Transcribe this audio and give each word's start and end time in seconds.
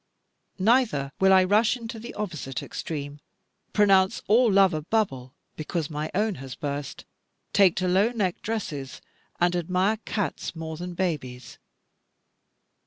Neither 0.57 1.11
will 1.19 1.31
I 1.31 1.43
rush 1.43 1.77
into 1.77 1.99
the 1.99 2.15
opposite 2.15 2.63
extreme, 2.63 3.19
pronounce 3.71 4.23
all 4.27 4.51
love 4.51 4.73
a 4.73 4.81
bubble 4.81 5.35
because 5.55 5.91
my 5.91 6.09
own 6.15 6.33
has 6.41 6.55
burst, 6.55 7.05
take 7.53 7.75
to 7.75 7.87
low 7.87 8.09
necked 8.09 8.41
dresses, 8.41 8.99
and 9.39 9.55
admire 9.55 9.97
cats 9.97 10.55
more 10.55 10.75
than 10.75 10.95
babies. 10.95 11.59